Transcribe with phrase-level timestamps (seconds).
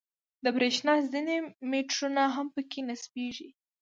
[0.43, 1.35] د برېښنا ځینې
[1.69, 3.49] میټرونه هم په کې نصبېږي.